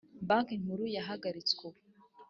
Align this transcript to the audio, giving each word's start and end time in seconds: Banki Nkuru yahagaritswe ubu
Banki 0.27 0.61
Nkuru 0.61 0.83
yahagaritswe 0.97 1.61
ubu 1.69 1.79